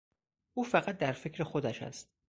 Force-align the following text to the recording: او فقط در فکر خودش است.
او 0.53 0.63
فقط 0.63 0.97
در 0.97 1.11
فکر 1.11 1.43
خودش 1.43 1.83
است. 1.83 2.13